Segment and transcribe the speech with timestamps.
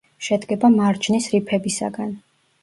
[0.27, 2.17] შედგება მარჯნის რიფებისაგან.